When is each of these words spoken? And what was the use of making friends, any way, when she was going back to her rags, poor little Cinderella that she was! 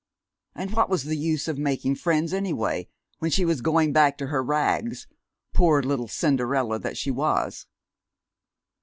And 0.55 0.71
what 0.75 0.89
was 0.89 1.03
the 1.03 1.15
use 1.15 1.47
of 1.47 1.59
making 1.59 1.93
friends, 1.93 2.33
any 2.33 2.53
way, 2.53 2.87
when 3.19 3.29
she 3.29 3.45
was 3.45 3.61
going 3.61 3.93
back 3.93 4.17
to 4.17 4.27
her 4.29 4.41
rags, 4.41 5.05
poor 5.53 5.83
little 5.83 6.07
Cinderella 6.07 6.79
that 6.79 6.97
she 6.97 7.11
was! 7.11 7.67